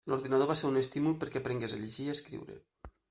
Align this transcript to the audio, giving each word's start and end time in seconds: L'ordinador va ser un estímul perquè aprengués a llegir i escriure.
L'ordinador 0.11 0.47
va 0.51 0.55
ser 0.61 0.69
un 0.69 0.79
estímul 0.81 1.17
perquè 1.25 1.41
aprengués 1.41 1.77
a 1.77 1.79
llegir 1.83 2.07
i 2.09 2.15
escriure. 2.17 2.59